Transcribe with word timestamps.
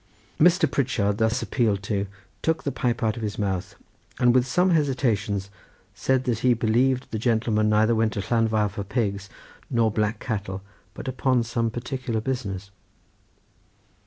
Mr. 0.39 0.65
Pritchard 0.67 1.19
thus 1.19 1.43
appealed 1.43 1.83
to 1.83 2.07
took 2.41 2.63
the 2.63 2.71
pipe 2.71 3.03
out 3.03 3.17
of 3.17 3.21
his 3.21 3.37
mouth, 3.37 3.75
and 4.17 4.33
with 4.33 4.47
some 4.47 4.71
hesitation 4.71 5.39
said 5.93 6.23
that 6.23 6.39
he 6.39 6.55
believed 6.55 7.05
the 7.11 7.19
gentleman 7.19 7.69
neither 7.69 7.93
went 7.93 8.13
to 8.13 8.19
Llanfair 8.19 8.67
for 8.71 8.83
pigs 8.83 9.29
nor 9.69 9.91
black 9.91 10.19
cattle 10.19 10.63
but 10.95 11.07
upon 11.07 11.43
some 11.43 11.69
particular 11.69 12.19
business. 12.19 12.71